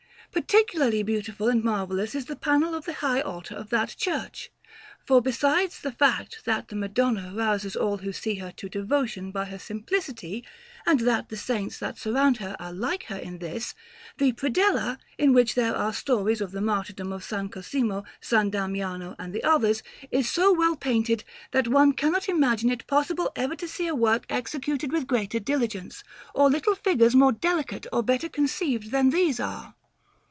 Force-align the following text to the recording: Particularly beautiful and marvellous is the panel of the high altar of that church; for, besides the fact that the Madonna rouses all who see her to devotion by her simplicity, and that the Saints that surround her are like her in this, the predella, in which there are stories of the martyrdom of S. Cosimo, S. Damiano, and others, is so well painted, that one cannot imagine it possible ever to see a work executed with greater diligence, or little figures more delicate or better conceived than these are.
Particularly 0.33 1.03
beautiful 1.03 1.49
and 1.49 1.61
marvellous 1.61 2.15
is 2.15 2.27
the 2.27 2.37
panel 2.37 2.73
of 2.73 2.85
the 2.85 2.93
high 2.93 3.19
altar 3.19 3.53
of 3.53 3.69
that 3.71 3.93
church; 3.97 4.49
for, 5.05 5.21
besides 5.21 5.81
the 5.81 5.91
fact 5.91 6.43
that 6.45 6.69
the 6.69 6.75
Madonna 6.77 7.33
rouses 7.35 7.75
all 7.75 7.97
who 7.97 8.13
see 8.13 8.35
her 8.35 8.53
to 8.53 8.69
devotion 8.69 9.31
by 9.31 9.43
her 9.43 9.59
simplicity, 9.59 10.45
and 10.85 11.01
that 11.01 11.27
the 11.27 11.35
Saints 11.35 11.79
that 11.79 11.97
surround 11.97 12.37
her 12.37 12.55
are 12.61 12.71
like 12.71 13.03
her 13.03 13.17
in 13.17 13.39
this, 13.39 13.75
the 14.19 14.31
predella, 14.31 14.99
in 15.17 15.33
which 15.33 15.53
there 15.55 15.75
are 15.75 15.91
stories 15.91 16.39
of 16.39 16.53
the 16.53 16.61
martyrdom 16.61 17.11
of 17.11 17.29
S. 17.29 17.47
Cosimo, 17.51 18.05
S. 18.21 18.49
Damiano, 18.51 19.17
and 19.19 19.35
others, 19.41 19.83
is 20.11 20.31
so 20.31 20.53
well 20.53 20.77
painted, 20.77 21.25
that 21.51 21.67
one 21.67 21.91
cannot 21.91 22.29
imagine 22.29 22.69
it 22.69 22.87
possible 22.87 23.33
ever 23.35 23.57
to 23.57 23.67
see 23.67 23.85
a 23.87 23.93
work 23.95 24.25
executed 24.29 24.93
with 24.93 25.07
greater 25.07 25.39
diligence, 25.39 26.05
or 26.33 26.49
little 26.49 26.75
figures 26.75 27.15
more 27.15 27.33
delicate 27.33 27.85
or 27.91 28.01
better 28.01 28.29
conceived 28.29 28.91
than 28.91 29.09
these 29.09 29.37
are. 29.37 29.75